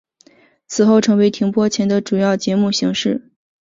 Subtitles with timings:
[0.65, 3.29] 此后成为停播前的主要节目形式。